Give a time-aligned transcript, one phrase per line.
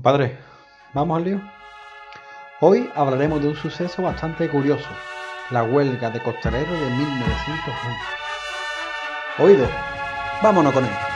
[0.00, 0.38] Compadre,
[0.94, 1.42] ¿vamos al lío?
[2.62, 4.88] Hoy hablaremos de un suceso bastante curioso,
[5.50, 7.96] la huelga de costaleros de 1901.
[9.40, 9.68] Oído,
[10.42, 11.09] vámonos con él.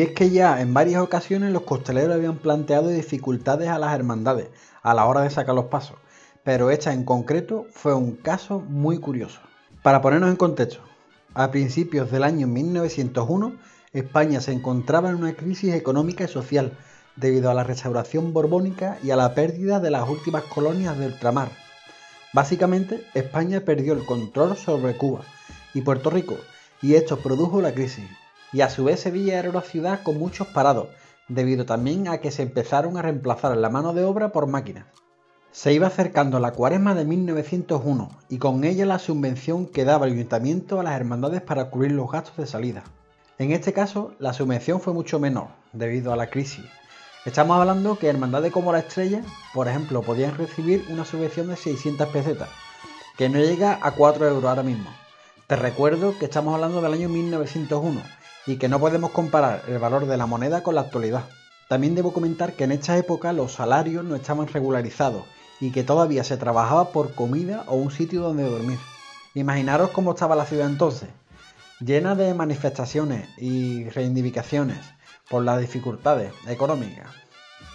[0.00, 4.48] Y es que ya en varias ocasiones los costaleros habían planteado dificultades a las hermandades
[4.82, 5.98] a la hora de sacar los pasos,
[6.42, 9.40] pero esta en concreto fue un caso muy curioso.
[9.82, 10.80] Para ponernos en contexto,
[11.34, 13.58] a principios del año 1901,
[13.92, 16.78] España se encontraba en una crisis económica y social
[17.16, 21.50] debido a la restauración borbónica y a la pérdida de las últimas colonias de ultramar.
[22.32, 25.24] Básicamente, España perdió el control sobre Cuba
[25.74, 26.38] y Puerto Rico,
[26.80, 28.06] y esto produjo la crisis,
[28.52, 30.88] y a su vez Sevilla era una ciudad con muchos parados,
[31.28, 34.86] debido también a que se empezaron a reemplazar la mano de obra por máquinas.
[35.52, 40.14] Se iba acercando la cuaresma de 1901 y con ella la subvención que daba el
[40.14, 42.84] ayuntamiento a las hermandades para cubrir los gastos de salida.
[43.38, 46.64] En este caso, la subvención fue mucho menor, debido a la crisis.
[47.24, 49.22] Estamos hablando que hermandades como la Estrella,
[49.54, 52.48] por ejemplo, podían recibir una subvención de 600 pesetas,
[53.16, 54.90] que no llega a 4 euros ahora mismo.
[55.46, 58.00] Te recuerdo que estamos hablando del año 1901
[58.50, 61.22] y que no podemos comparar el valor de la moneda con la actualidad.
[61.68, 65.22] También debo comentar que en esta época los salarios no estaban regularizados
[65.60, 68.80] y que todavía se trabajaba por comida o un sitio donde dormir.
[69.34, 71.10] Imaginaros cómo estaba la ciudad entonces,
[71.78, 74.80] llena de manifestaciones y reivindicaciones
[75.28, 77.06] por las dificultades económicas.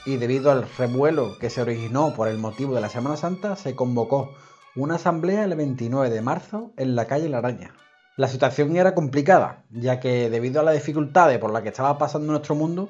[0.05, 3.77] Y debido al revuelo que se originó por el motivo de la Semana Santa, se
[3.77, 4.33] convocó
[4.75, 7.84] una asamblea el 29 de marzo en la calle La Araña.
[8.17, 12.31] La situación era complicada, ya que debido a las dificultades por las que estaba pasando
[12.31, 12.87] nuestro mundo,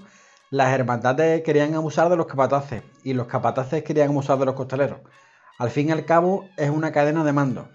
[0.52, 5.00] las hermandades querían abusar de los capataces y los capataces querían abusar de los costaleros.
[5.58, 7.68] Al fin y al cabo es una cadena de mando.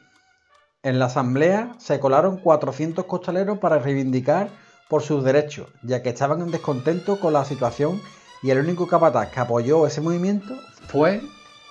[0.85, 4.49] En la asamblea se colaron 400 costaleros para reivindicar
[4.89, 8.01] por sus derechos, ya que estaban en descontento con la situación
[8.43, 10.55] y el único capataz que apoyó ese movimiento
[10.87, 11.21] fue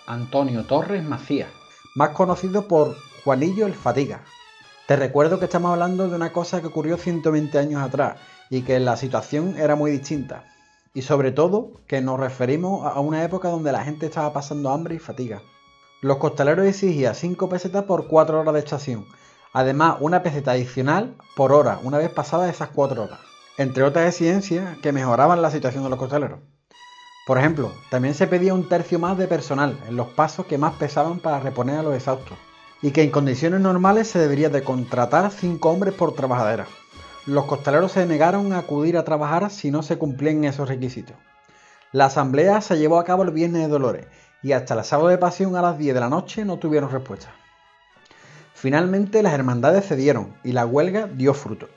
[0.07, 1.49] Antonio Torres Macías,
[1.95, 4.25] más conocido por Juanillo el Fatiga.
[4.89, 8.19] Te recuerdo que estamos hablando de una cosa que ocurrió 120 años atrás
[8.49, 10.45] y que la situación era muy distinta.
[10.95, 14.95] Y sobre todo que nos referimos a una época donde la gente estaba pasando hambre
[14.95, 15.43] y fatiga.
[16.01, 19.05] Los costaleros exigían 5 pesetas por 4 horas de estación.
[19.53, 23.19] Además, una peseta adicional por hora, una vez pasadas esas 4 horas.
[23.59, 26.39] Entre otras exigencias que mejoraban la situación de los costaleros.
[27.27, 30.73] Por ejemplo, también se pedía un tercio más de personal en los pasos que más
[30.77, 32.39] pesaban para reponer a los exhaustos
[32.81, 36.67] y que en condiciones normales se debería de contratar 5 hombres por trabajadera.
[37.25, 41.15] Los costaleros se negaron a acudir a trabajar si no se cumplían esos requisitos.
[41.91, 44.07] La asamblea se llevó a cabo el viernes de Dolores
[44.41, 47.33] y hasta el sábado de Pasión a las 10 de la noche no tuvieron respuesta.
[48.53, 51.67] Finalmente las hermandades cedieron y la huelga dio fruto.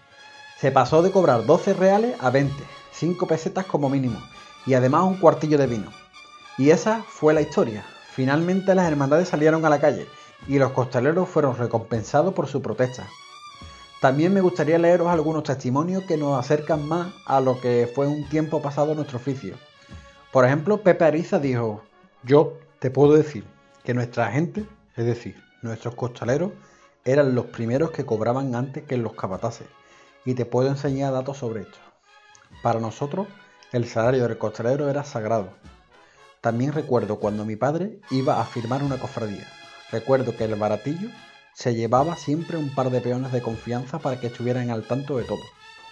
[0.59, 2.55] Se pasó de cobrar 12 reales a 20,
[2.93, 4.21] 5 pesetas como mínimo
[4.67, 5.91] y además un cuartillo de vino.
[6.59, 7.85] Y esa fue la historia.
[8.13, 10.07] Finalmente las hermandades salieron a la calle
[10.49, 13.07] y los costaleros fueron recompensados por su protesta.
[14.01, 18.29] También me gustaría leeros algunos testimonios que nos acercan más a lo que fue un
[18.29, 19.55] tiempo pasado nuestro oficio.
[20.33, 21.83] Por ejemplo, Pepe Ariza dijo,
[22.25, 23.45] yo te puedo decir
[23.85, 24.67] que nuestra gente,
[24.97, 26.51] es decir, nuestros costaleros,
[27.05, 29.69] eran los primeros que cobraban antes que los capataces.
[30.25, 31.79] Y te puedo enseñar datos sobre esto.
[32.63, 33.29] Para nosotros,
[33.73, 35.51] el salario del costalero era sagrado.
[36.41, 39.47] También recuerdo cuando mi padre iba a firmar una cofradía.
[39.93, 41.11] Recuerdo que el baratillo
[41.53, 45.25] se llevaba siempre un par de peones de confianza para que estuvieran al tanto de
[45.25, 45.43] todo.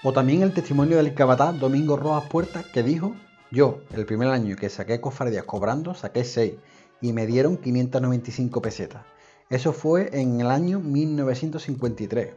[0.03, 3.15] O también el testimonio del cabatá Domingo Rojas Puertas que dijo,
[3.50, 6.55] yo, el primer año que saqué cofradías cobrando, saqué 6
[7.03, 9.03] y me dieron 595 pesetas.
[9.50, 12.32] Eso fue en el año 1953.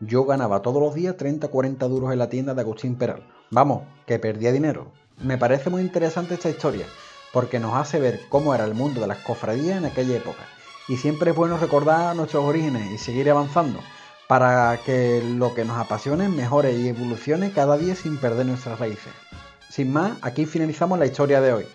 [0.00, 3.26] Yo ganaba todos los días 30-40 duros en la tienda de Agustín Peral.
[3.50, 4.92] Vamos, que perdía dinero.
[5.16, 6.84] Me parece muy interesante esta historia,
[7.32, 10.46] porque nos hace ver cómo era el mundo de las cofradías en aquella época
[10.90, 13.78] y siempre es bueno recordar nuestros orígenes y seguir avanzando
[14.26, 19.12] para que lo que nos apasione mejore y evolucione cada día sin perder nuestras raíces.
[19.68, 21.66] Sin más, aquí finalizamos la historia de hoy.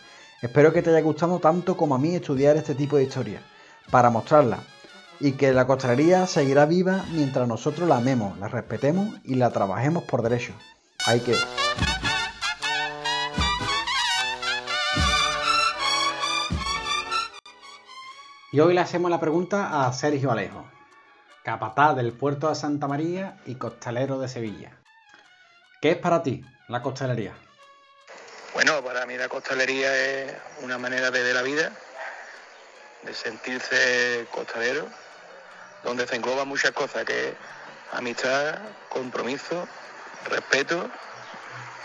[0.41, 3.41] Espero que te haya gustado tanto como a mí estudiar este tipo de historia,
[3.89, 4.59] para mostrarla,
[5.21, 10.03] y que la costalería seguirá viva mientras nosotros la amemos, la respetemos y la trabajemos
[10.03, 10.51] por derecho.
[11.07, 11.35] Hay que...
[18.56, 20.66] Y hoy le hacemos la pregunta a Sergio Alejo,
[21.44, 24.80] capataz del puerto de Santa María y costalero de Sevilla.
[25.81, 27.34] ¿Qué es para ti la costalería?
[28.54, 31.69] Bueno, para mí la costalería es una manera de ver la vida,
[33.04, 34.88] de sentirse costalero,
[35.84, 37.36] donde se engloban muchas cosas, que es
[37.92, 38.57] amistad,
[38.88, 39.68] compromiso,
[40.30, 40.90] respeto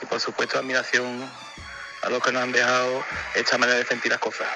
[0.00, 1.28] y por supuesto admiración
[2.02, 3.02] a los que nos han dejado
[3.34, 4.46] esta manera de sentir las cosas.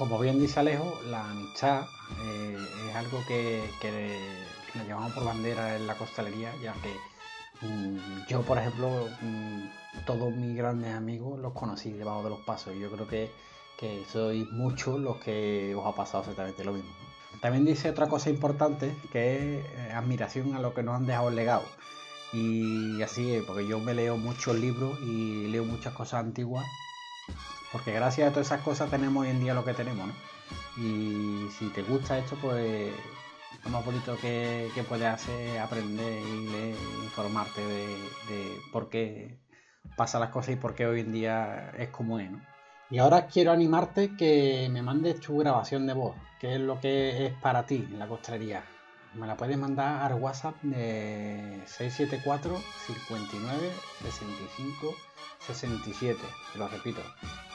[0.00, 1.84] Como bien dice Alejo, la amistad
[2.24, 2.56] eh,
[2.88, 4.46] es algo que, que
[4.86, 6.96] llevamos por bandera en la costalería, ya que
[7.66, 12.74] mm, yo, por ejemplo, mm, todos mis grandes amigos los conocí debajo de los pasos
[12.74, 13.30] y yo creo que,
[13.76, 16.90] que sois muchos los que os ha pasado exactamente lo mismo.
[17.42, 21.28] También dice otra cosa importante que es eh, admiración a lo que nos han dejado
[21.28, 21.64] el legado.
[22.32, 26.64] Y así, porque yo me leo muchos libros y leo muchas cosas antiguas,
[27.72, 30.14] porque gracias a todas esas cosas tenemos hoy en día lo que tenemos, ¿no?
[30.76, 32.92] Y si te gusta esto, pues
[33.64, 39.38] lo más bonito que, puedes hacer es aprender y leer, informarte de, por qué
[39.96, 42.40] pasan las cosas y por qué hoy en día es como es, ¿no?
[42.90, 47.26] Y ahora quiero animarte que me mandes tu grabación de voz, que es lo que
[47.26, 48.64] es para ti en la costrería.
[49.14, 52.56] Me la puedes mandar al WhatsApp de 674
[52.86, 53.70] 59
[54.02, 54.94] 65
[55.40, 56.18] 67.
[56.52, 57.00] Te lo repito,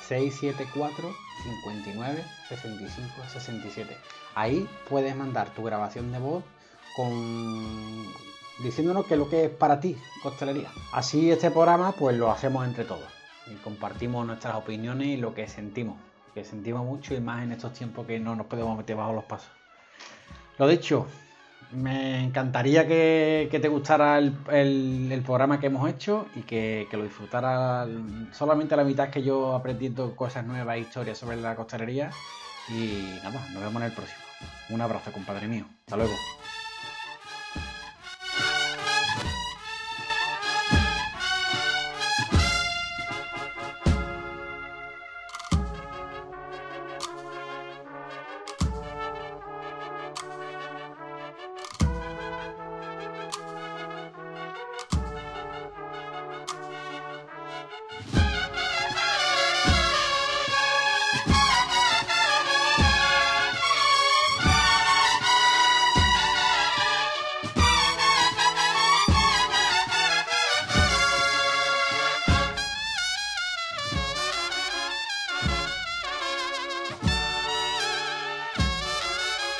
[0.08, 3.98] 674 59 65 67.
[4.36, 6.44] Ahí puedes mandar tu grabación de voz
[6.96, 8.06] con
[8.60, 10.70] diciéndonos que lo que es para ti costelería.
[10.92, 13.04] Así este programa pues lo hacemos entre todos
[13.48, 15.98] y compartimos nuestras opiniones y lo que sentimos,
[16.34, 19.26] que sentimos mucho y más en estos tiempos que no nos podemos meter bajo los
[19.26, 19.50] pasos.
[20.58, 21.08] Lo dicho,
[21.76, 27.88] me encantaría que, te gustara el, programa que hemos hecho y que, lo disfrutara
[28.32, 32.12] solamente la mitad que yo aprendiendo cosas nuevas, historias sobre la costalería.
[32.70, 34.22] Y nada, nos vemos en el próximo.
[34.70, 35.66] Un abrazo, compadre mío.
[35.86, 36.14] Hasta luego.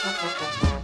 [0.06, 0.75] Thank you.